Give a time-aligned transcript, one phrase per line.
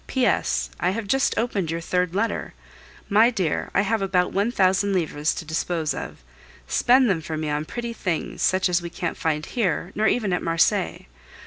[0.07, 0.25] P.
[0.25, 0.71] S.
[0.79, 2.55] I have just opened your third letter.
[3.07, 6.23] My dear, I have about one thousand livres to dispose of;
[6.67, 10.33] spend them for me on pretty things, such as we can't find here, nor even
[10.33, 11.05] at Marseilles.